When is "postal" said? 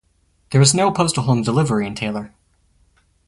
0.89-1.21